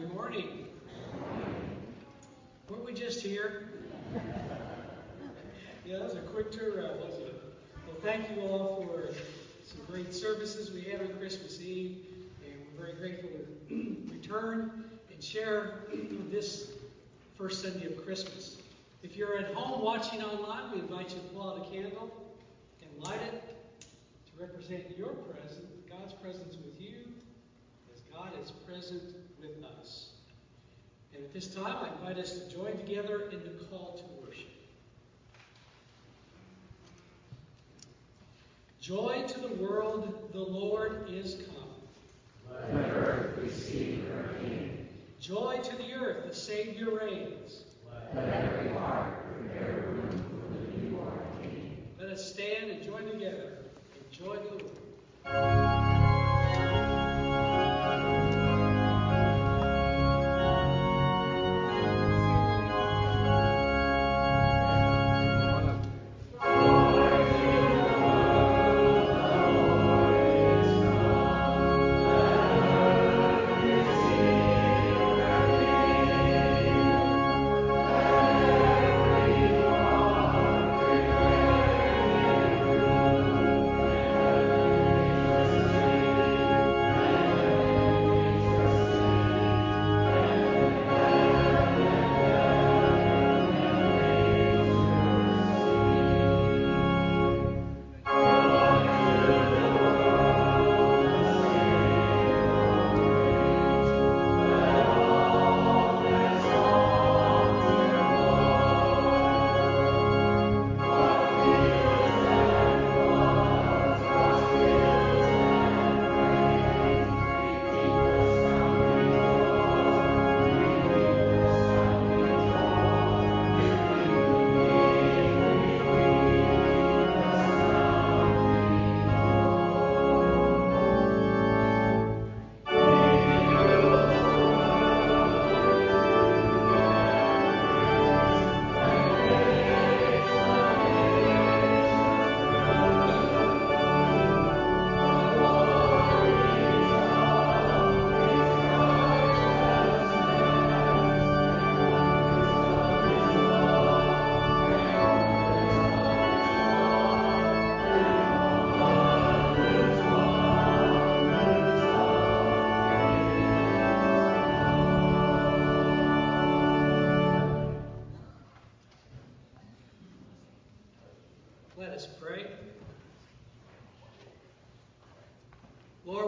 [0.00, 0.66] Good morning.
[2.70, 3.68] Weren't we just here?
[5.84, 7.42] yeah, that was a quick turnaround, wasn't it?
[7.86, 9.14] Well, thank you all for
[9.66, 11.98] some great services we had on Christmas Eve,
[12.42, 13.28] and we're very grateful
[13.68, 15.80] to return and share
[16.30, 16.70] this
[17.36, 18.56] first Sunday of Christmas.
[19.02, 22.10] If you're at home watching online, we invite you to pull out a candle
[22.80, 27.00] and light it to represent your presence, God's presence with you,
[27.92, 30.10] as God is present with us.
[31.14, 34.46] And at this time, I invite us to join together in the call to worship.
[38.80, 42.70] Joy to the world, the Lord is come.
[42.72, 44.88] Let earth receive her King.
[45.20, 47.64] Joy to the earth, the Savior reigns.
[48.14, 51.76] Let every heart prepare room for the newborn King.
[52.00, 53.58] Let us stand and join together
[53.94, 55.79] in joy to the world.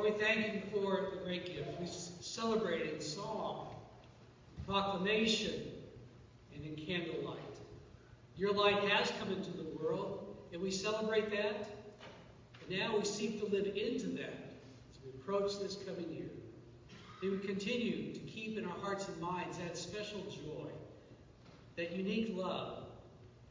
[0.02, 1.78] We thank you for the great gift.
[1.80, 3.68] We celebrate in song,
[4.66, 5.62] proclamation,
[6.52, 7.38] and in candlelight.
[8.36, 11.68] Your light has come into the world, and we celebrate that.
[12.68, 14.56] And now we seek to live into that
[14.90, 16.30] as we approach this coming year.
[17.22, 20.68] May we continue to keep in our hearts and minds that special joy,
[21.76, 22.86] that unique love,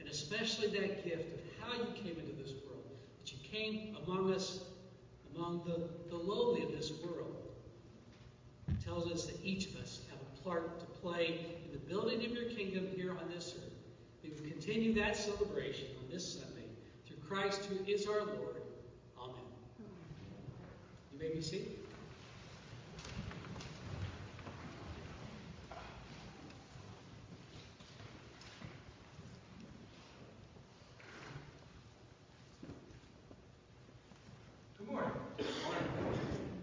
[0.02, 2.84] and especially that gift of how you came into this world,
[3.22, 4.66] that you came among us,
[5.36, 7.36] among the, the lowly of this world.
[8.68, 12.24] It tells us that each of us have a part to play in the building
[12.26, 13.74] of your kingdom here on this earth.
[14.24, 16.68] We will continue that celebration on this Sunday
[17.08, 18.62] through Christ who is our Lord.
[19.20, 19.36] Amen.
[21.14, 21.78] You may be seated.
[34.78, 35.12] Good morning.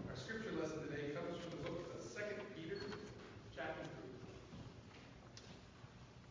[0.09, 2.19] Our scripture lesson today comes from the book of 2
[2.55, 2.77] Peter,
[3.55, 3.83] chapter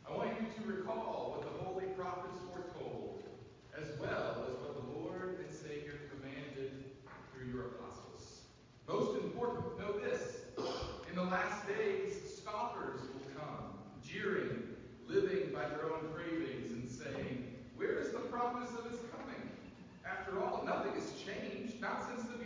[0.07, 0.15] 3.
[0.15, 3.23] I want you to recall what the holy prophets foretold,
[3.77, 6.85] as well as what the Lord and Savior commanded
[7.33, 8.41] through your apostles.
[8.87, 10.37] Most important, know this.
[11.11, 14.63] In the last days, scoffers will come, jeering,
[15.07, 19.43] living by their own cravings, and saying, Where is the promise of his coming?
[20.07, 22.38] After all, nothing has changed, not since the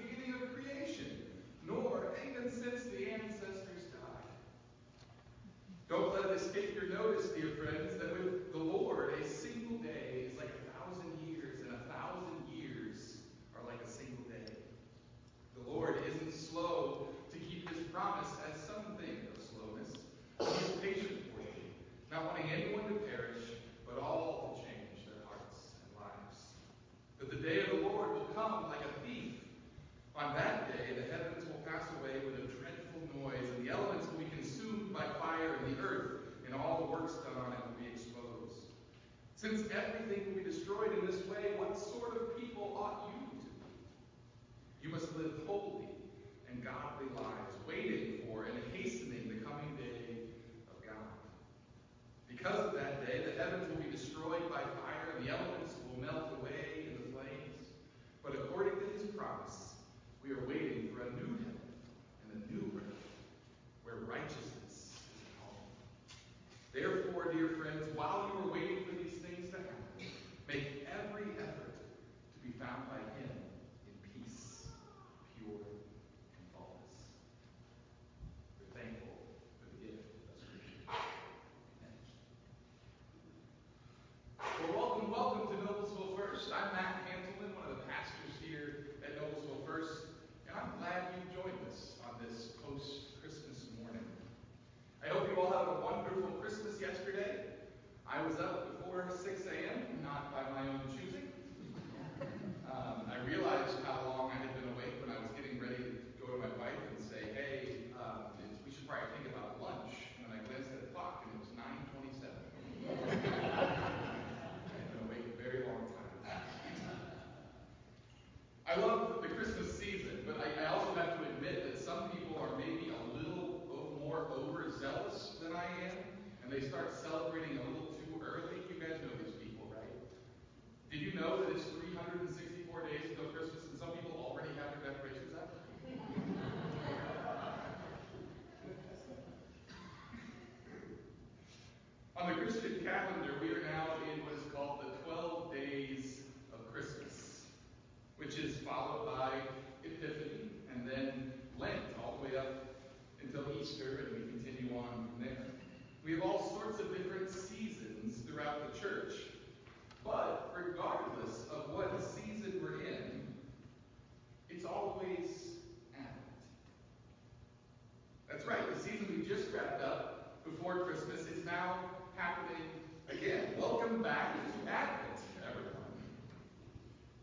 [170.73, 171.77] before Christmas is now
[172.17, 172.65] happening
[173.11, 173.49] again.
[173.59, 175.93] Welcome back to Advent, everyone.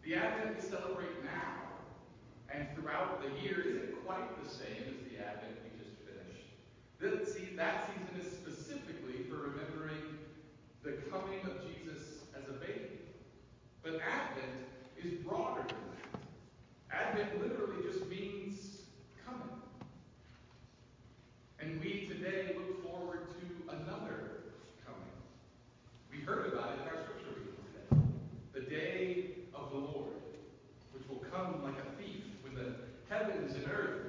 [0.03, 1.55] The Advent we celebrate now
[2.53, 7.33] and throughout the year isn't quite the same as the Advent we just finished.
[7.33, 10.19] See, that season is specifically for remembering
[10.83, 12.99] the coming of Jesus as a baby.
[13.81, 14.69] But Advent
[15.03, 16.95] is broader than that.
[16.95, 18.81] Advent literally just means
[19.25, 19.49] coming.
[21.59, 22.58] And we today
[33.09, 34.08] heavens and earth.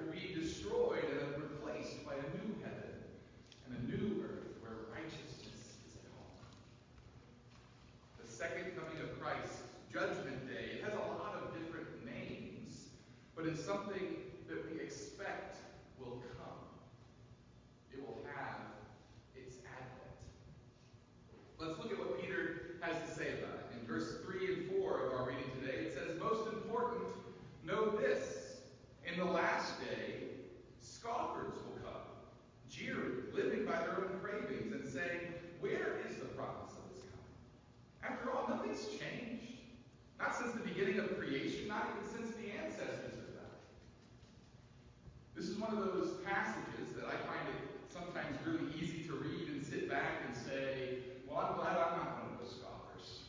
[45.61, 47.61] one of those passages that I find it
[47.93, 52.17] sometimes really easy to read and sit back and say, well, I'm glad I'm not
[52.17, 53.29] one of those scoffers.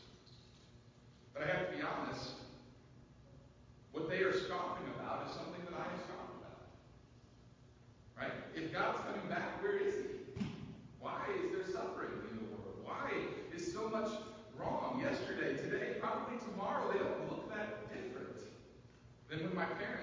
[1.34, 2.40] But I have to be honest,
[3.92, 6.64] what they are scoffing about is something that I have scoffed about.
[8.16, 8.36] Right?
[8.56, 10.48] If God's coming back, where is he?
[11.04, 12.80] Why is there suffering in the world?
[12.88, 13.12] Why
[13.52, 14.08] is so much
[14.56, 16.88] wrong yesterday, today, probably tomorrow?
[16.94, 18.40] They don't look that different
[19.28, 20.01] than when my parents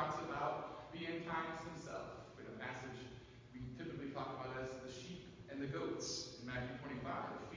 [0.00, 3.04] talks about the end times himself in a passage
[3.52, 7.49] we typically talk about as the sheep and the goats in Matthew 25.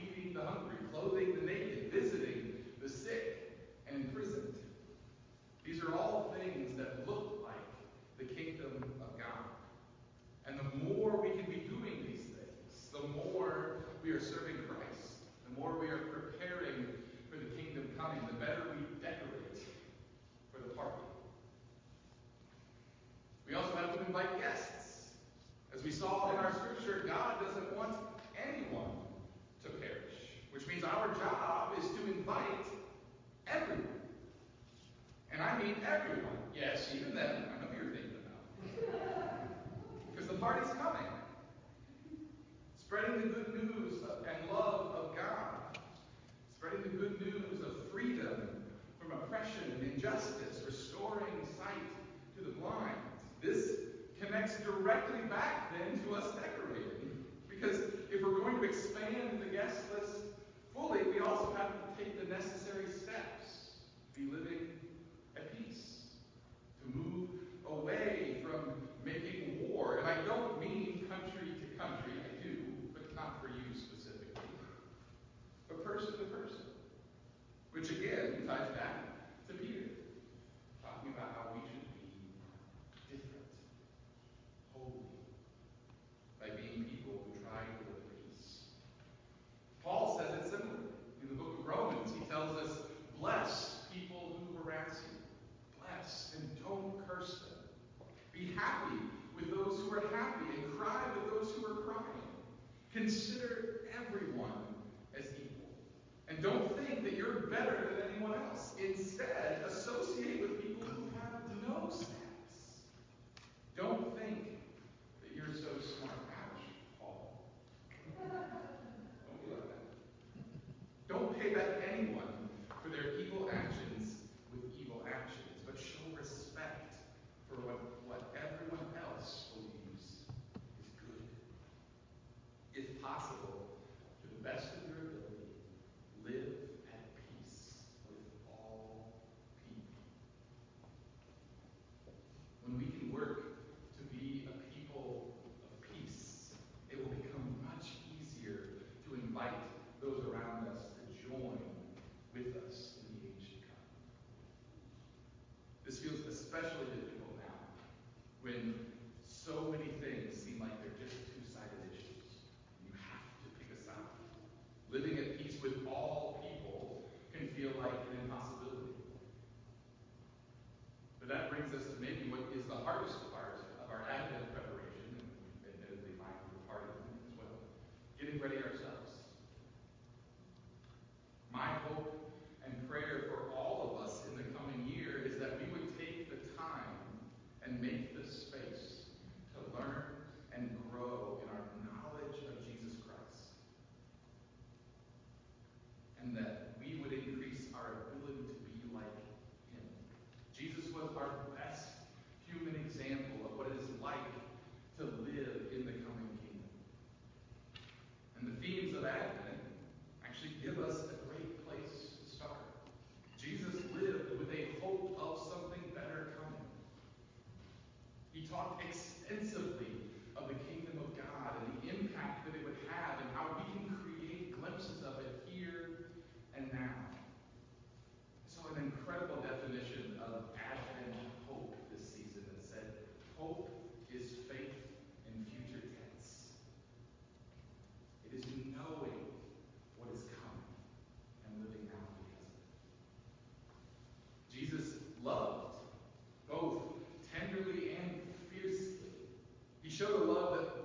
[249.94, 250.83] Showed a love that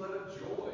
[0.00, 0.69] but a joy.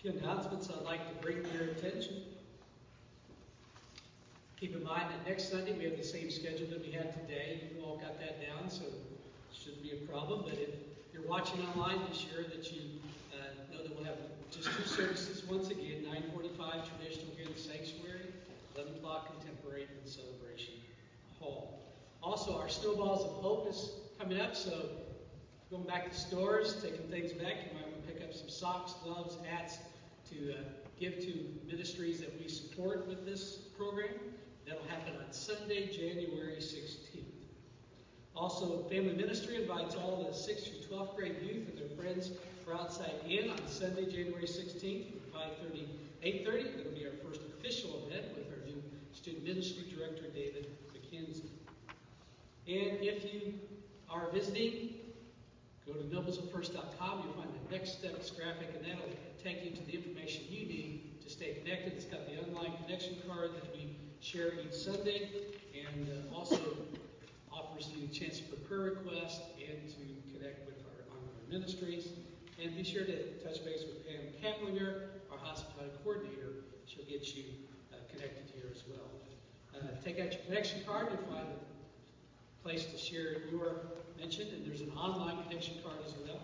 [0.00, 2.22] Few announcements I'd like to bring to your attention.
[4.60, 7.68] Keep in mind that next Sunday we have the same schedule that we had today.
[7.74, 8.94] You all got that down, so it
[9.52, 10.42] shouldn't be a problem.
[10.44, 10.70] But if
[11.12, 12.82] you're watching online, be sure that you
[13.34, 14.18] uh, know that we'll have
[14.52, 18.30] just two services once again 9:45 traditional here in the sanctuary,
[18.76, 20.74] 11 o'clock contemporary and celebration
[21.40, 21.80] hall.
[22.22, 24.90] Also, our Snowballs of Hope is coming up, so
[25.72, 27.66] going back to stores, taking things back.
[27.66, 29.78] You might want to pick up some socks, gloves, hats
[30.30, 30.56] to uh,
[30.98, 31.34] give to
[31.66, 34.14] ministries that we support with this program.
[34.66, 37.24] That'll happen on Sunday, January 16th.
[38.36, 42.30] Also, Family Ministry invites all the 6th through 12th grade youth and their friends
[42.64, 45.88] for outside in on Sunday, January 16th from 5:30,
[46.22, 46.80] 8:30.
[46.80, 51.50] It'll be our first official event with our new student ministry director, David McKenzie.
[52.68, 53.54] And if you
[54.10, 54.94] are visiting,
[55.88, 57.22] Go to noblesvillefirst.com.
[57.24, 59.08] You'll find the next steps graphic, and that'll
[59.42, 61.94] take you to the information you need to stay connected.
[61.94, 65.30] It's got the online connection card that we share each Sunday,
[65.72, 66.60] and uh, also
[67.50, 72.08] offers you a chance for prayer requests and to connect with our ongoing ministries.
[72.62, 76.68] And be sure to touch base with Pam Kaplinger, our hospitality coordinator.
[76.84, 77.44] She'll get you
[77.92, 79.08] uh, connected here as well.
[79.74, 81.48] Uh, take out your connection card, you'll find
[82.68, 83.80] place to share your
[84.20, 86.38] mention, and there's an online connection card as well.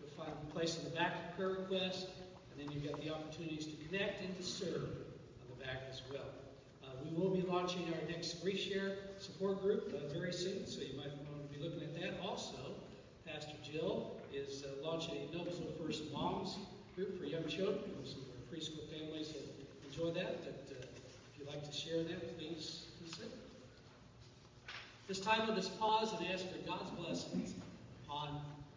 [0.00, 2.06] You'll find a place in the back of prayer request,
[2.50, 4.88] and then you've got the opportunities to connect and to serve
[5.44, 6.24] on the back as well.
[6.82, 10.96] Uh, we will be launching our next GriefShare support group uh, very soon, so you
[10.96, 12.18] might want to be looking at that.
[12.26, 12.72] Also,
[13.26, 16.56] Pastor Jill is uh, launching a Noblesville First Moms
[16.96, 17.84] group for young children.
[18.06, 19.52] Some preschool families will
[19.84, 20.40] enjoy that.
[20.42, 23.47] But uh, if you'd like to share that, please consider.
[25.08, 27.54] This time, let us pause and ask for God's blessings
[28.10, 28.28] on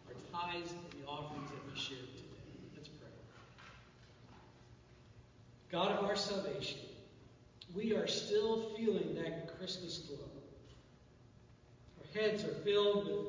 [0.08, 2.72] our tithes and the offerings that we shared today.
[2.74, 3.10] Let's pray.
[5.70, 6.78] God of our salvation,
[7.74, 10.16] we are still feeling that Christmas glow.
[12.00, 13.26] Our heads are filled with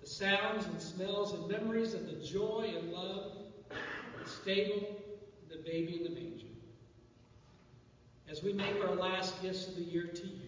[0.00, 3.32] the sounds and smells and memories of the joy and love,
[3.68, 4.96] the stable,
[5.50, 6.46] the baby in the manger.
[8.30, 10.45] As we make our last gifts of the year to you,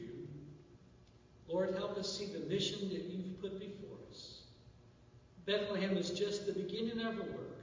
[1.49, 4.43] Lord, help us see the mission that you've put before us.
[5.47, 7.59] Bethlehem is just the beginning of our work.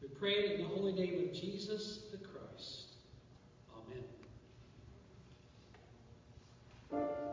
[0.00, 2.94] We pray it in the holy name of Jesus the Christ.
[6.92, 7.27] Amen.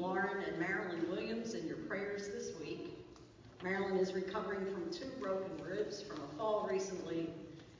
[0.00, 2.96] Lauren and Marilyn Williams in your prayers this week.
[3.62, 7.28] Marilyn is recovering from two broken ribs from a fall recently,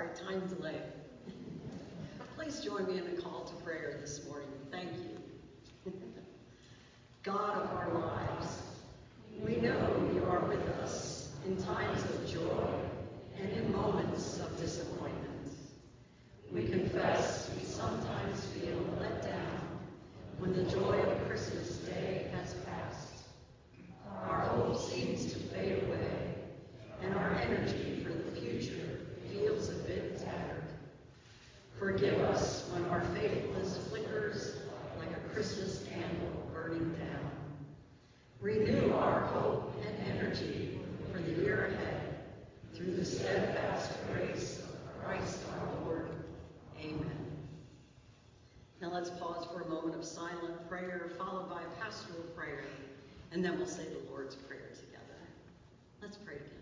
[0.00, 0.80] Sorry, time delay.
[2.34, 4.48] Please join me in a call to prayer this morning.
[4.70, 5.92] Thank you.
[7.22, 8.62] God of our lives,
[9.44, 12.66] we know you are with us in times of joy
[13.38, 15.52] and in moments of disappointment.
[16.50, 19.60] We confess we sometimes feel let down
[20.38, 23.24] when the joy of Christmas Day has passed.
[24.30, 26.36] Our hope seems to fade away,
[27.02, 30.64] and our energy for the future feels a bit tattered.
[31.78, 34.56] Forgive us when our faithfulness flickers
[34.98, 37.30] like a Christmas candle burning down.
[38.40, 40.80] Renew our hope and energy
[41.12, 41.90] for the year ahead
[50.00, 52.64] of silent prayer, followed by a pastoral prayer,
[53.32, 55.20] and then we'll say the Lord's Prayer together.
[56.00, 56.60] Let's pray together.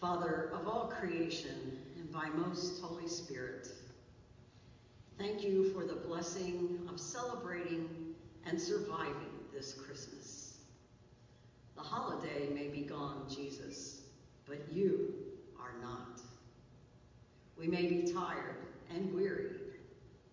[0.00, 3.66] Father of all creation, and by most Holy Spirit,
[5.18, 7.88] thank you for the blessing of celebrating
[8.46, 10.58] and surviving this Christmas.
[11.74, 14.02] The holiday may be gone, Jesus,
[14.46, 15.14] but you
[15.58, 16.20] are not.
[17.58, 18.54] We may be tired
[18.94, 19.56] and weary,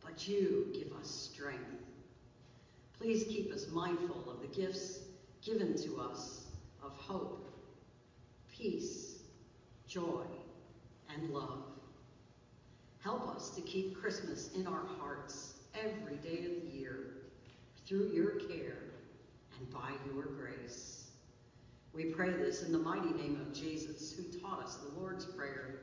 [0.03, 1.63] but you give us strength.
[2.99, 4.99] Please keep us mindful of the gifts
[5.43, 6.43] given to us
[6.83, 7.49] of hope,
[8.55, 9.14] peace,
[9.95, 10.25] joy,
[11.09, 11.63] and love.
[13.01, 16.97] Help us to keep Christmas in our hearts every day of the year
[17.87, 18.83] through your care
[19.57, 21.11] and by your grace.
[21.93, 25.75] We pray this in the mighty name of Jesus, who taught us the Lord's Prayer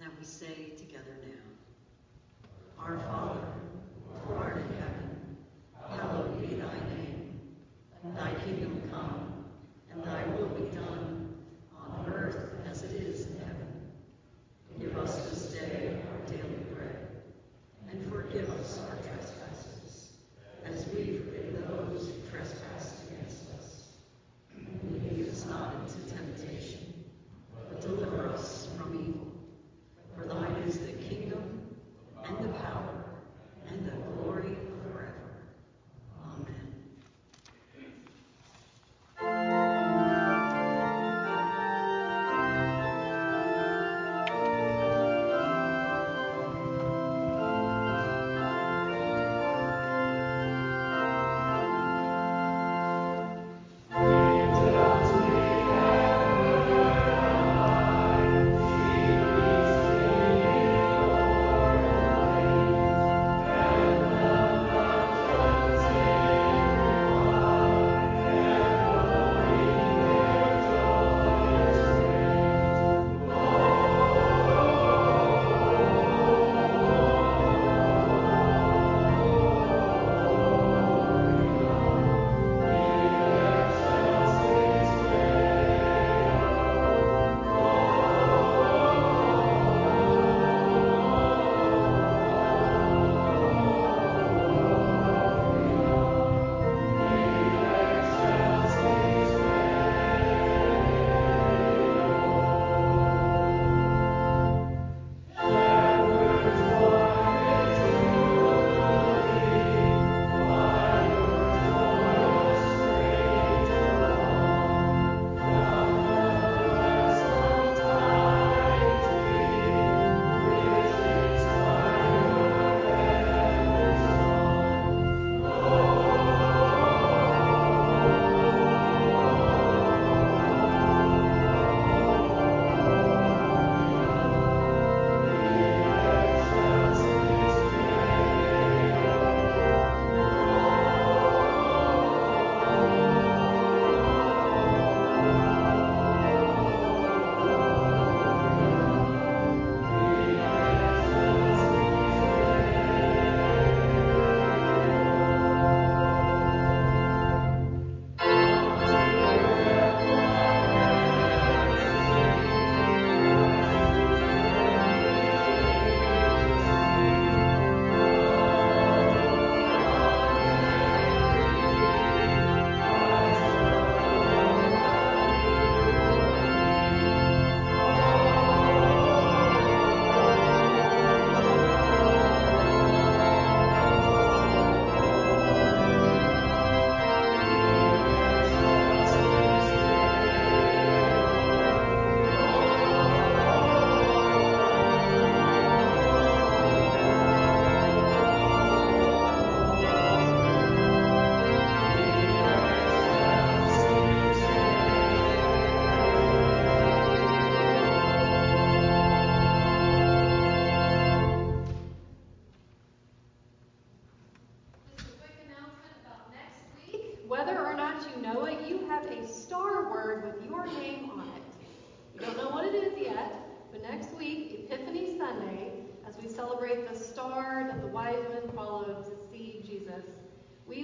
[0.00, 2.48] that we say together now.
[2.82, 3.46] Our Father,
[4.26, 5.36] who art in heaven,
[5.86, 7.40] hallowed be thy name.
[8.16, 8.79] Thy kingdom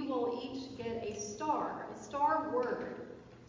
[0.07, 2.95] we will each get a star, a star word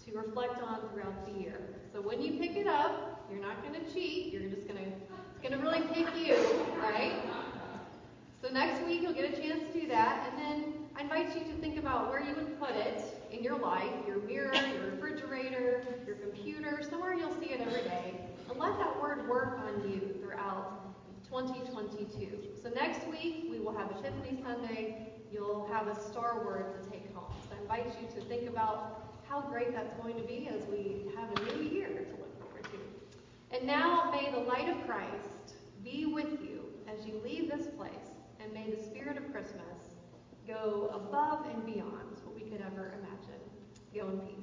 [0.05, 1.60] to reflect on throughout the year.
[1.93, 4.34] So when you pick it up, you're not going to cheat.
[4.34, 6.36] You're just going to, it's going to really pick you,
[6.82, 7.14] right?
[8.41, 11.43] So next week you'll get a chance to do that, and then I invite you
[11.51, 15.84] to think about where you would put it in your life, your mirror, your refrigerator,
[16.05, 20.16] your computer, somewhere you'll see it every day, and let that word work on you
[20.22, 20.95] throughout
[21.30, 22.39] 2022.
[22.62, 27.13] So next week we will have Epiphany Sunday you'll have a star word to take
[27.13, 27.34] home.
[27.49, 31.11] So I invite you to think about how great that's going to be as we
[31.15, 33.57] have a new year to look forward to.
[33.57, 38.11] And now may the light of Christ be with you as you leave this place,
[38.39, 39.95] and may the spirit of Christmas
[40.47, 43.41] go above and beyond what we could ever imagine.
[43.93, 44.38] Go in peace.